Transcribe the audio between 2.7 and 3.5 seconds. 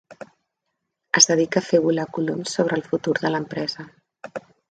el futur de